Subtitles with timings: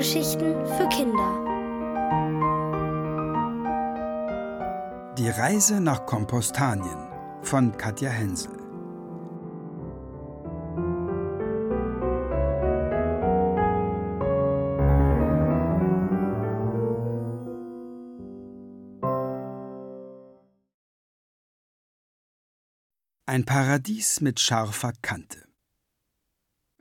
[0.00, 1.44] Hörgeschichten für Kinder.
[5.18, 6.96] Die Reise nach Kompostanien
[7.42, 8.56] von Katja Hensel.
[23.26, 25.49] Ein Paradies mit scharfer Kante.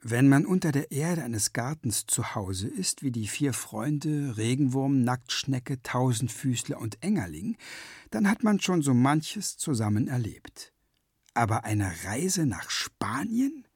[0.02, 5.04] Wenn man unter der Erde eines Gartens zu Hause ist, wie die vier Freunde, Regenwurm,
[5.04, 7.58] Nacktschnecke, Tausendfüßler und Engerling,
[8.10, 10.72] dann hat man schon so manches zusammen erlebt.
[11.34, 13.68] Aber eine Reise nach Spanien?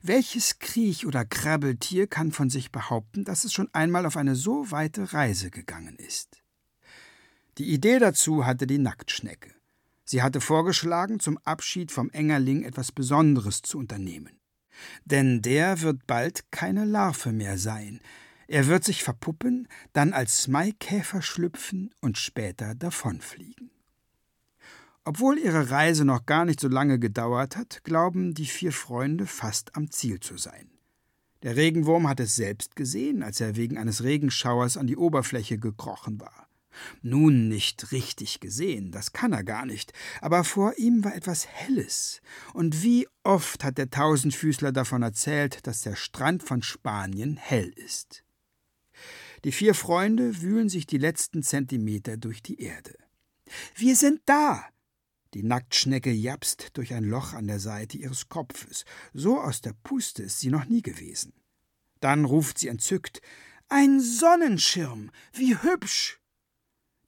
[0.00, 4.70] Welches Kriech- oder Krabbeltier kann von sich behaupten, dass es schon einmal auf eine so
[4.70, 6.40] weite Reise gegangen ist?
[7.58, 9.50] Die Idee dazu hatte die Nacktschnecke.
[10.04, 14.38] Sie hatte vorgeschlagen, zum Abschied vom Engerling etwas Besonderes zu unternehmen.
[15.04, 18.00] Denn der wird bald keine Larve mehr sein.
[18.46, 23.70] Er wird sich verpuppen, dann als Maikäfer schlüpfen und später davonfliegen.
[25.04, 29.76] Obwohl ihre Reise noch gar nicht so lange gedauert hat, glauben die vier Freunde fast
[29.76, 30.70] am Ziel zu sein.
[31.42, 36.18] Der Regenwurm hat es selbst gesehen, als er wegen eines Regenschauers an die Oberfläche gekrochen
[36.18, 36.48] war.
[37.02, 42.20] Nun nicht richtig gesehen, das kann er gar nicht, aber vor ihm war etwas Helles,
[42.52, 48.24] und wie oft hat der Tausendfüßler davon erzählt, dass der Strand von Spanien hell ist.
[49.44, 52.96] Die vier Freunde wühlen sich die letzten Zentimeter durch die Erde.
[53.76, 54.64] Wir sind da!
[55.34, 58.84] Die Nacktschnecke japst durch ein Loch an der Seite ihres Kopfes.
[59.12, 61.32] So aus der Puste ist sie noch nie gewesen.
[62.00, 63.20] Dann ruft sie entzückt:
[63.68, 65.10] Ein Sonnenschirm!
[65.32, 66.20] Wie hübsch!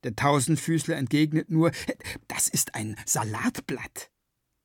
[0.05, 1.72] Der Tausendfüßler entgegnet nur,
[2.28, 4.11] das ist ein Salatblatt.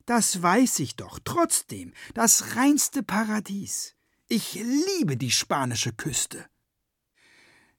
[0.05, 3.95] Das weiß ich doch, trotzdem, das reinste Paradies.
[4.27, 6.45] Ich liebe die spanische Küste.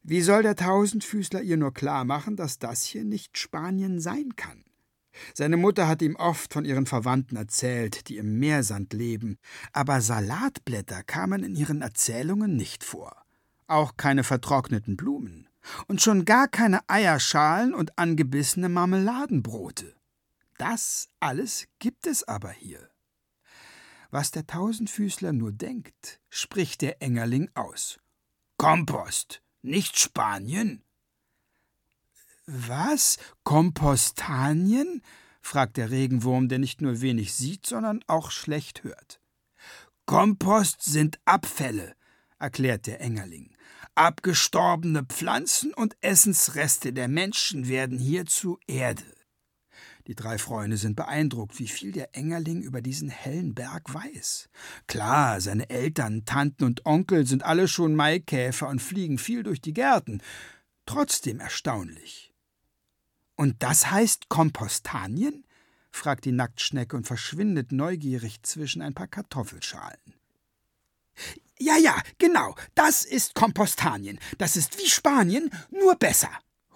[0.03, 4.65] Wie soll der Tausendfüßler ihr nur klar machen, dass das hier nicht Spanien sein kann?
[5.35, 9.39] Seine Mutter hat ihm oft von ihren Verwandten erzählt, die im Meersand leben,
[9.73, 13.25] aber Salatblätter kamen in ihren Erzählungen nicht vor.
[13.67, 15.49] Auch keine vertrockneten Blumen
[15.87, 19.95] und schon gar keine Eierschalen und angebissene Marmeladenbrote.
[20.59, 22.89] Das alles gibt es aber hier.
[24.11, 27.99] Was der Tausendfüßler nur denkt, spricht der Engerling aus.
[28.59, 30.85] Kompost, nicht Spanien?
[32.47, 33.19] Was?
[33.43, 35.03] Kompostanien?
[35.41, 39.21] fragt der Regenwurm, der nicht nur wenig sieht, sondern auch schlecht hört.
[40.07, 41.95] Kompost sind Abfälle,
[42.39, 43.57] erklärt der Engerling.
[43.95, 49.05] Abgestorbene Pflanzen und Essensreste der Menschen werden hier zu Erde.
[50.07, 54.49] Die drei Freunde sind beeindruckt, wie viel der Engerling über diesen hellen Berg weiß.
[54.87, 59.75] Klar, seine Eltern, Tanten und Onkel sind alle schon Maikäfer und fliegen viel durch die
[59.75, 60.23] Gärten.
[60.87, 62.33] Trotzdem erstaunlich.
[63.37, 65.45] Und das heißt Kompostanien?
[65.91, 70.22] fragt die Nacktschnecke und verschwindet neugierig zwischen ein paar Kartoffelschalen.
[71.59, 74.19] Ja, ja, genau, das ist Kompostanien.
[74.39, 76.31] Das ist wie Spanien, nur besser,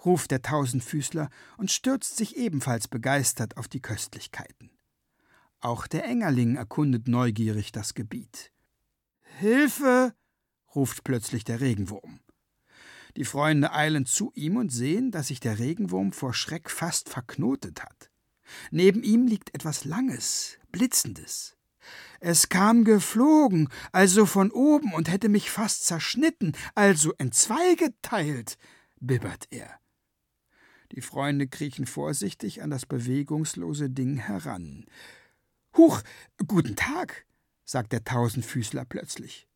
[0.05, 4.71] ruft der Tausendfüßler und stürzt sich ebenfalls begeistert auf die Köstlichkeiten.
[5.59, 8.51] Auch der Engerling erkundet neugierig das Gebiet.
[9.39, 10.13] Hilfe!
[10.73, 12.19] ruft plötzlich der Regenwurm.
[13.17, 17.83] Die Freunde eilen zu ihm und sehen, dass sich der Regenwurm vor Schreck fast verknotet
[17.83, 18.11] hat.
[18.71, 21.56] Neben ihm liegt etwas Langes, Blitzendes.
[22.19, 28.57] Es kam geflogen, also von oben, und hätte mich fast zerschnitten, also entzweigeteilt,
[28.99, 29.79] bibbert er.
[30.93, 34.85] Die Freunde kriechen vorsichtig an das bewegungslose Ding heran.
[35.75, 36.01] Huch,
[36.47, 37.25] guten Tag,
[37.65, 39.47] sagt der Tausendfüßler plötzlich.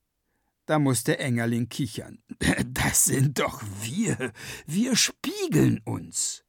[0.66, 2.20] Da muss der Engerling kichern.
[2.68, 4.34] Das sind doch wir.
[4.66, 6.44] Wir spiegeln uns.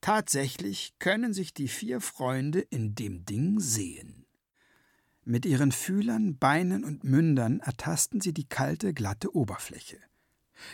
[0.00, 4.23] Tatsächlich können sich die vier Freunde in dem Ding sehen.
[5.26, 9.98] Mit ihren Fühlern, Beinen und Mündern ertasten sie die kalte, glatte Oberfläche.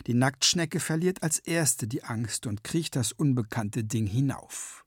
[0.07, 4.85] Die Nacktschnecke verliert als erste die Angst und kriecht das unbekannte Ding hinauf.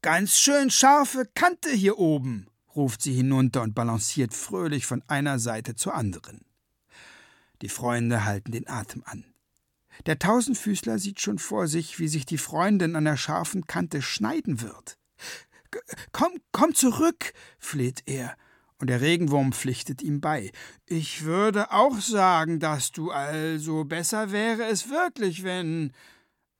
[0.00, 2.46] Ganz schön scharfe Kante hier oben,
[2.76, 6.44] ruft sie hinunter und balanciert fröhlich von einer Seite zur anderen.
[7.62, 9.24] Die Freunde halten den Atem an.
[10.04, 14.60] Der Tausendfüßler sieht schon vor sich, wie sich die Freundin an der scharfen Kante schneiden
[14.60, 14.98] wird.
[16.12, 18.36] Komm, komm zurück, fleht er,
[18.78, 20.52] und der Regenwurm pflichtet ihm bei.
[20.84, 25.92] Ich würde auch sagen, dass du also besser wäre es wirklich, wenn.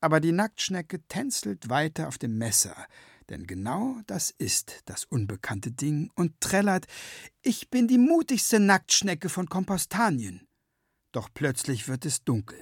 [0.01, 2.77] Aber die Nacktschnecke tänzelt weiter auf dem Messer,
[3.29, 6.87] denn genau das ist das unbekannte Ding und trällert:
[7.43, 10.46] Ich bin die mutigste Nacktschnecke von Kompostanien.
[11.17, 12.59] Doch plötzlich wird es dunkel.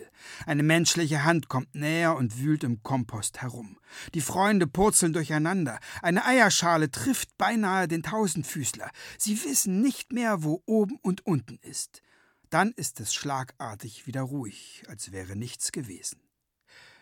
[0.47, 3.81] Eine menschliche Hand kommt näher und wühlt im Kompost herum.
[4.15, 5.81] Die Freunde purzeln durcheinander.
[6.03, 8.89] Eine Eierschale trifft beinahe den Tausendfüßler.
[9.19, 12.01] Sie wissen nicht mehr, wo oben und unten ist.
[12.49, 16.21] Dann ist es schlagartig wieder ruhig, als wäre nichts gewesen.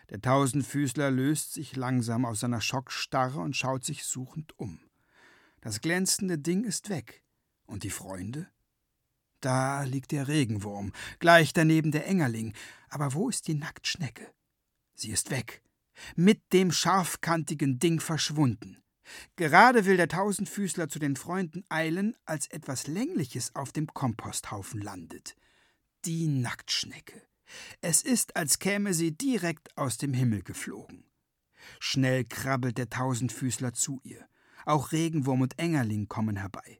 [0.09, 4.79] Der Tausendfüßler löst sich langsam aus seiner Schockstarre und schaut sich suchend um.
[5.61, 7.21] Das glänzende Ding ist weg.
[7.67, 8.47] Und die Freunde?
[9.43, 12.53] Da liegt der Regenwurm, gleich daneben der Engerling.
[12.87, 14.31] Aber wo ist die Nacktschnecke?
[14.93, 15.61] Sie ist weg.
[16.15, 18.81] Mit dem scharfkantigen Ding verschwunden.
[19.35, 25.35] Gerade will der Tausendfüßler zu den Freunden eilen, als etwas Längliches auf dem Komposthaufen landet.
[26.05, 27.21] Die Nacktschnecke.
[27.81, 31.03] Es ist, als käme sie direkt aus dem Himmel geflogen.
[31.81, 34.25] Schnell krabbelt der Tausendfüßler zu ihr.
[34.65, 36.79] Auch Regenwurm und Engerling kommen herbei.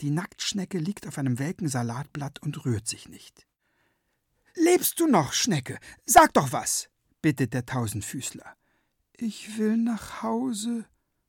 [0.00, 3.46] Die Nacktschnecke liegt auf einem welken Salatblatt und rührt sich nicht.
[4.54, 5.78] Lebst du noch, Schnecke?
[6.04, 6.88] Sag doch was,
[7.22, 8.56] bittet der Tausendfüßler.
[9.16, 10.86] Ich will nach Hause,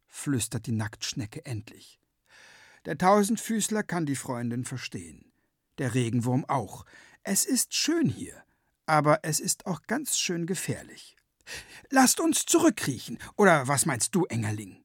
[0.08, 2.00] flüstert die Nacktschnecke endlich.
[2.86, 5.32] Der Tausendfüßler kann die Freundin verstehen.
[5.78, 6.86] Der Regenwurm auch.
[7.24, 8.44] Es ist schön hier,
[8.86, 11.16] aber es ist auch ganz schön gefährlich.
[11.90, 14.84] Lasst uns zurückkriechen, oder was meinst du, Engerling?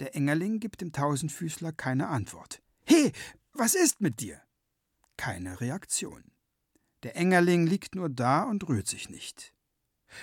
[0.00, 2.62] Der Engerling gibt dem Tausendfüßler keine Antwort.
[2.84, 3.12] He,
[3.52, 4.40] was ist mit dir?
[5.16, 6.24] Keine Reaktion.
[7.02, 9.54] Der Engerling liegt nur da und rührt sich nicht.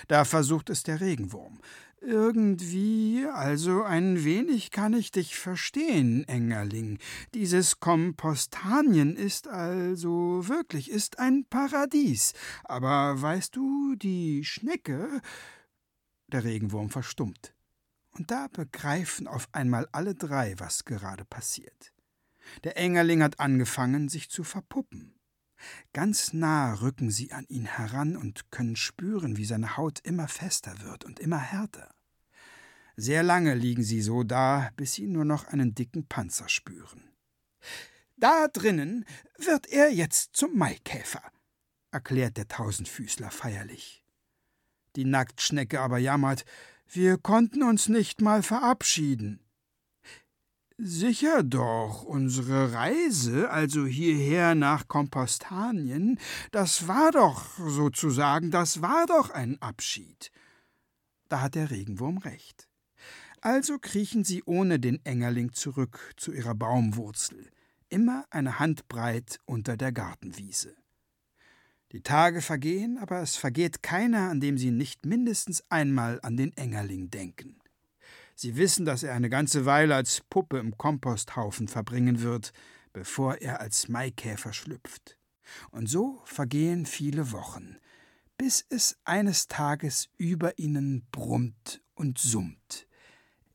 [0.07, 1.59] Da versucht es der Regenwurm.
[2.03, 6.97] Irgendwie, also ein wenig kann ich dich verstehen, Engerling.
[7.35, 12.33] Dieses Kompostanien ist also wirklich ist ein Paradies.
[12.63, 15.21] Aber weißt du, die Schnecke.
[16.31, 17.53] Der Regenwurm verstummt.
[18.13, 21.93] Und da begreifen auf einmal alle drei, was gerade passiert.
[22.63, 25.15] Der Engerling hat angefangen, sich zu verpuppen.
[25.93, 30.81] Ganz nah rücken sie an ihn heran und können spüren, wie seine Haut immer fester
[30.81, 31.89] wird und immer härter.
[32.95, 37.09] Sehr lange liegen sie so da, bis sie nur noch einen dicken Panzer spüren.
[38.17, 39.05] Da drinnen
[39.37, 41.23] wird er jetzt zum Maikäfer,
[41.91, 44.03] erklärt der Tausendfüßler feierlich.
[44.95, 46.45] Die Nacktschnecke aber jammert,
[46.87, 49.39] wir konnten uns nicht mal verabschieden.
[50.83, 56.17] Sicher doch, unsere Reise, also hierher nach Kompostanien,
[56.49, 60.31] das war doch sozusagen, das war doch ein Abschied.
[61.29, 62.67] Da hat der Regenwurm recht.
[63.41, 67.51] Also kriechen sie ohne den Engerling zurück zu ihrer Baumwurzel,
[67.89, 70.75] immer eine Handbreit unter der Gartenwiese.
[71.91, 76.57] Die Tage vergehen, aber es vergeht keiner, an dem sie nicht mindestens einmal an den
[76.57, 77.60] Engerling denken.
[78.35, 82.53] Sie wissen, dass er eine ganze Weile als Puppe im Komposthaufen verbringen wird,
[82.93, 85.17] bevor er als Maikäfer schlüpft.
[85.71, 87.77] Und so vergehen viele Wochen,
[88.37, 92.87] bis es eines Tages über ihnen brummt und summt.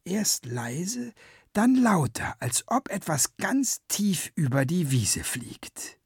[0.05, 1.13] Erst leise,
[1.53, 5.99] dann lauter, als ob etwas ganz tief über die Wiese fliegt.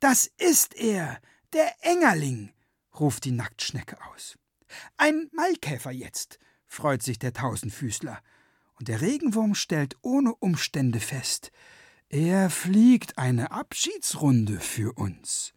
[0.00, 1.20] Das ist er,
[1.52, 2.52] der Engerling,
[2.98, 4.36] ruft die Nacktschnecke aus.
[4.96, 6.38] Ein Maikäfer jetzt,
[6.70, 8.22] freut sich der Tausendfüßler.
[8.78, 11.50] Und der Regenwurm stellt ohne Umstände fest,
[12.08, 15.52] er fliegt eine Abschiedsrunde für uns.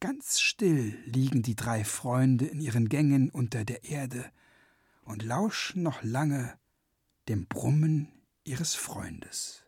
[0.00, 4.30] Ganz still liegen die drei Freunde in ihren Gängen unter der Erde
[5.02, 6.58] und lauschen noch lange
[7.28, 8.08] dem Brummen
[8.44, 9.63] ihres Freundes.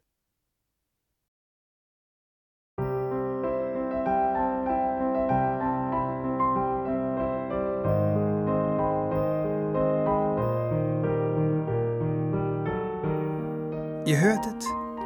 [14.06, 14.64] Ihr hörtet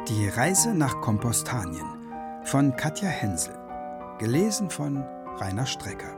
[0.09, 1.87] Die Reise nach Kompostanien
[2.43, 3.57] von Katja Hensel,
[4.19, 5.03] gelesen von
[5.39, 6.15] Rainer Strecker.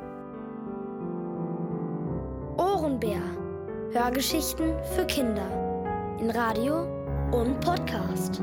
[2.57, 3.21] Ohrenbär.
[3.93, 5.47] Hörgeschichten für Kinder
[6.19, 6.83] in Radio
[7.31, 8.41] und Podcast.